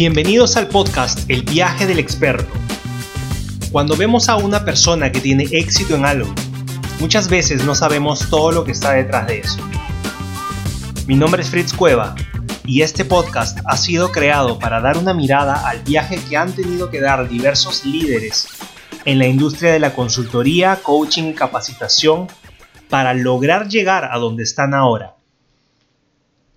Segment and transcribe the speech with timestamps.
[0.00, 2.50] Bienvenidos al podcast El viaje del experto.
[3.70, 6.34] Cuando vemos a una persona que tiene éxito en algo,
[7.00, 9.58] muchas veces no sabemos todo lo que está detrás de eso.
[11.06, 12.14] Mi nombre es Fritz Cueva
[12.64, 16.88] y este podcast ha sido creado para dar una mirada al viaje que han tenido
[16.88, 18.48] que dar diversos líderes
[19.04, 22.26] en la industria de la consultoría, coaching y capacitación
[22.88, 25.16] para lograr llegar a donde están ahora.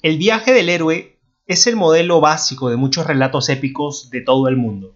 [0.01, 1.12] El viaje del héroe
[1.45, 4.93] es el modelo básico de muchos relatos épicos de todo el mundo.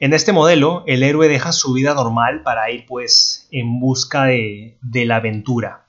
[0.00, 4.76] En este modelo, el héroe deja su vida normal para ir pues en busca de,
[4.80, 5.86] de la aventura.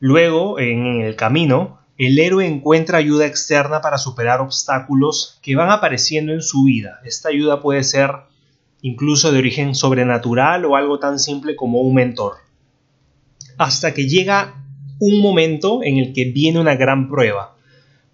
[0.00, 6.32] Luego, en el camino, el héroe encuentra ayuda externa para superar obstáculos que van apareciendo
[6.32, 7.00] en su vida.
[7.04, 8.10] Esta ayuda puede ser
[8.80, 12.34] incluso de origen sobrenatural o algo tan simple como un mentor.
[13.56, 14.64] Hasta que llega
[15.00, 17.57] un momento en el que viene una gran prueba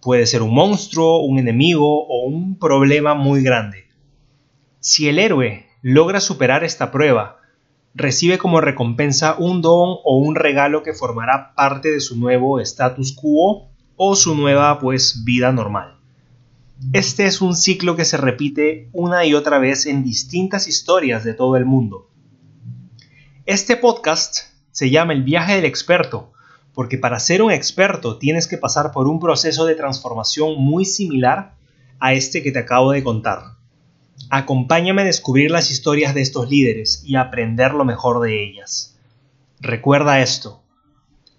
[0.04, 3.86] Puede ser un monstruo, un enemigo o un problema muy grande.
[4.78, 7.38] Si el héroe logra superar esta prueba,
[7.94, 13.12] recibe como recompensa un don o un regalo que formará parte de su nuevo status
[13.12, 15.96] quo o su nueva pues vida normal.
[16.92, 21.32] Este es un ciclo que se repite una y otra vez en distintas historias de
[21.32, 22.10] todo el mundo.
[23.46, 24.36] Este podcast
[24.70, 26.33] se llama El viaje del experto
[26.74, 31.54] porque para ser un experto tienes que pasar por un proceso de transformación muy similar
[32.00, 33.54] a este que te acabo de contar.
[34.28, 38.98] Acompáñame a descubrir las historias de estos líderes y aprender lo mejor de ellas.
[39.60, 40.62] Recuerda esto,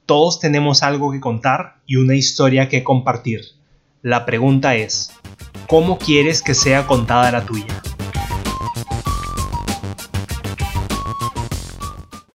[0.06, 3.42] todos tenemos algo que contar y una historia que compartir.
[4.02, 5.12] La pregunta es,
[5.68, 7.82] ¿cómo quieres que sea contada la tuya?